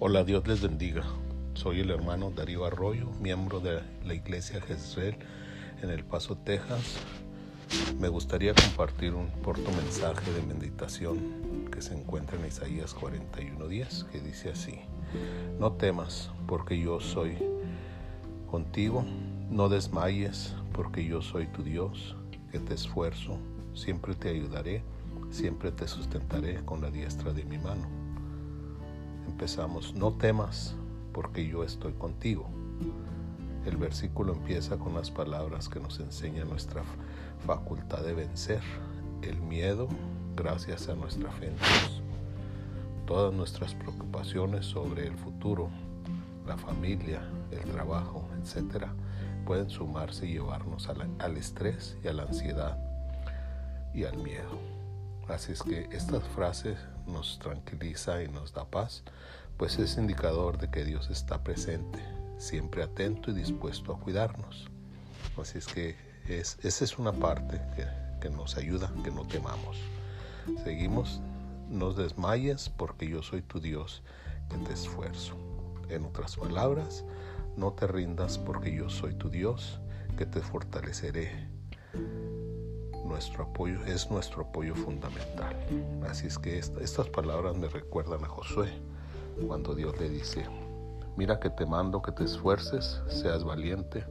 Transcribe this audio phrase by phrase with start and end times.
[0.00, 1.02] Hola, Dios les bendiga.
[1.54, 5.16] Soy el hermano Darío Arroyo, miembro de la Iglesia Jezreel
[5.82, 7.00] en El Paso, Texas.
[7.98, 14.20] Me gustaría compartir un corto mensaje de meditación que se encuentra en Isaías 41:10, que
[14.20, 14.78] dice así:
[15.58, 17.36] No temas, porque yo soy
[18.48, 19.04] contigo,
[19.50, 22.14] no desmayes, porque yo soy tu Dios,
[22.52, 23.36] que te esfuerzo,
[23.74, 24.84] siempre te ayudaré,
[25.32, 28.07] siempre te sustentaré con la diestra de mi mano
[29.38, 30.74] empezamos, no temas
[31.12, 32.50] porque yo estoy contigo.
[33.66, 36.82] El versículo empieza con las palabras que nos enseñan nuestra
[37.46, 38.60] facultad de vencer
[39.22, 39.86] el miedo
[40.34, 42.02] gracias a nuestra fe en Dios.
[43.06, 45.68] Todas nuestras preocupaciones sobre el futuro,
[46.44, 48.86] la familia, el trabajo, etc.,
[49.46, 52.76] pueden sumarse y llevarnos al estrés y a la ansiedad
[53.94, 54.77] y al miedo.
[55.28, 59.02] Así es que esta frase nos tranquiliza y nos da paz,
[59.58, 61.98] pues es indicador de que Dios está presente,
[62.38, 64.70] siempre atento y dispuesto a cuidarnos.
[65.38, 67.86] Así es que es, esa es una parte que,
[68.20, 69.76] que nos ayuda, que no temamos.
[70.64, 71.20] Seguimos,
[71.68, 74.02] no desmayes porque yo soy tu Dios
[74.48, 75.36] que te esfuerzo.
[75.90, 77.04] En otras palabras,
[77.56, 79.78] no te rindas porque yo soy tu Dios
[80.16, 81.57] que te fortaleceré
[83.18, 85.56] nuestro apoyo es nuestro apoyo fundamental.
[86.08, 88.68] Así es que estas palabras me recuerdan a Josué
[89.44, 90.46] cuando Dios le dice,
[91.16, 94.04] mira que te mando que te esfuerces, seas valiente,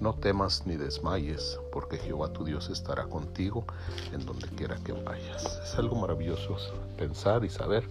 [0.00, 3.64] no temas ni desmayes, porque Jehová tu Dios estará contigo
[4.12, 5.60] en donde quiera que vayas.
[5.62, 6.56] Es algo maravilloso
[6.98, 7.84] pensar y saber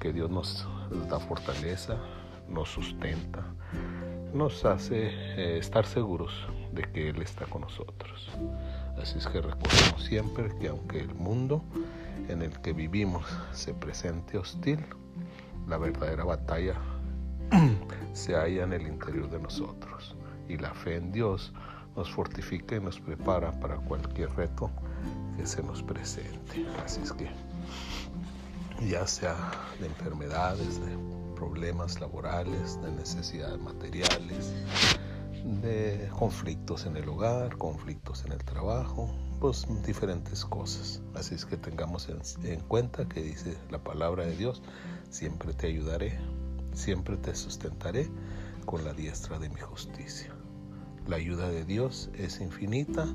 [0.00, 0.68] que Dios nos
[1.08, 1.96] da fortaleza,
[2.46, 3.42] nos sustenta,
[4.34, 6.30] nos hace eh, estar seguros
[6.78, 8.30] de que Él está con nosotros.
[9.02, 11.62] Así es que recordemos siempre que aunque el mundo
[12.28, 14.78] en el que vivimos se presente hostil,
[15.66, 16.74] la verdadera batalla
[18.12, 20.14] se halla en el interior de nosotros
[20.48, 21.52] y la fe en Dios
[21.96, 24.70] nos fortifica y nos prepara para cualquier reto
[25.36, 26.64] que se nos presente.
[26.84, 27.28] Así es que
[28.88, 29.36] ya sea
[29.80, 30.96] de enfermedades, de
[31.34, 34.54] problemas laborales, de necesidades materiales,
[35.48, 39.10] de conflictos en el hogar, conflictos en el trabajo,
[39.40, 41.00] pues diferentes cosas.
[41.14, 42.08] Así es que tengamos
[42.44, 44.62] en, cuenta que dice la palabra de Dios,
[45.08, 46.18] siempre te ayudaré,
[46.74, 48.10] siempre te sustentaré
[48.66, 50.34] con la diestra de mi justicia.
[51.06, 53.06] La ayuda de Dios es infinita,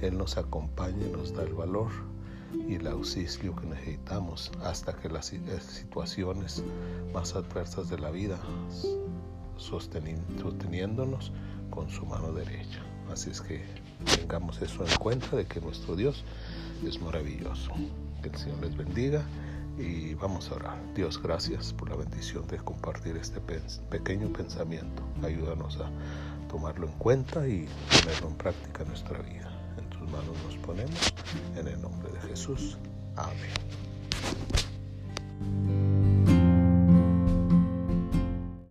[0.00, 1.90] Él nos acompaña y nos da el valor
[2.66, 6.64] y el auxilio que necesitamos hasta que las situaciones
[7.12, 8.38] más adversas de la vida
[9.58, 11.32] sosteniéndonos
[11.76, 12.80] con su mano derecha.
[13.12, 13.62] Así es que
[14.16, 16.24] tengamos eso en cuenta de que nuestro Dios
[16.84, 17.70] es maravilloso.
[18.22, 19.22] Que el Señor les bendiga
[19.78, 20.94] y vamos a orar.
[20.94, 23.40] Dios, gracias por la bendición de compartir este
[23.90, 25.02] pequeño pensamiento.
[25.22, 25.90] Ayúdanos a
[26.48, 27.68] tomarlo en cuenta y
[28.00, 29.52] ponerlo en práctica en nuestra vida.
[29.76, 31.14] En tus manos nos ponemos,
[31.56, 32.78] en el nombre de Jesús.
[33.16, 33.85] Amén.